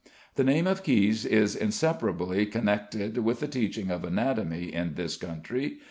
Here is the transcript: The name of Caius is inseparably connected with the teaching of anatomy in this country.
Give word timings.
The 0.33 0.43
name 0.43 0.65
of 0.65 0.81
Caius 0.83 1.25
is 1.25 1.55
inseparably 1.55 2.47
connected 2.47 3.19
with 3.19 3.39
the 3.39 3.47
teaching 3.47 3.91
of 3.91 4.03
anatomy 4.03 4.73
in 4.73 4.95
this 4.95 5.15
country. 5.15 5.77